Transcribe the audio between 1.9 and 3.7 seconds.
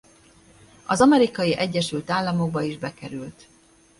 Államokba is bekerült.